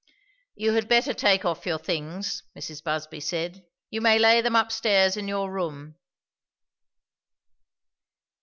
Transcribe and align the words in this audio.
"You 0.55 0.73
had 0.73 0.89
better 0.89 1.13
take 1.13 1.45
off 1.45 1.67
your 1.67 1.77
things," 1.77 2.41
Mrs. 2.57 2.83
Busby 2.83 3.19
said. 3.19 3.67
"You 3.91 4.01
may 4.01 4.17
lay 4.17 4.41
them 4.41 4.55
up 4.55 4.71
stairs 4.71 5.15
in 5.15 5.27
your 5.27 5.51
room." 5.51 5.95